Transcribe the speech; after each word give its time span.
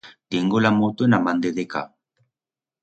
Tiengo 0.29 0.59
la 0.61 0.71
moto 0.71 1.05
en 1.05 1.13
a 1.13 1.19
man 1.27 1.39
de 1.45 1.51
decá. 1.59 1.83